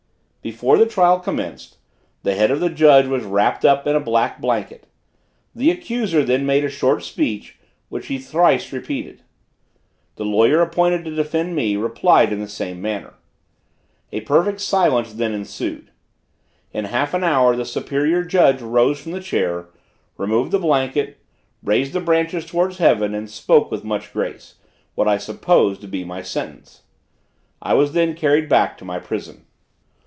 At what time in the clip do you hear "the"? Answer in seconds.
0.79-0.87, 2.23-2.33, 2.59-2.69, 5.53-5.69, 10.15-10.25, 12.39-12.47, 17.55-17.63, 19.11-19.21, 20.51-20.57, 21.93-21.99